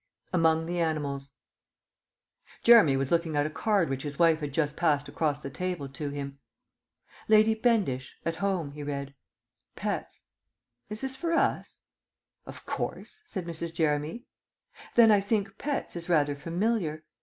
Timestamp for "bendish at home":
7.53-8.71